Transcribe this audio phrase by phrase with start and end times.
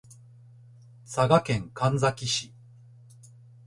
[1.05, 2.55] 佐賀県神埼市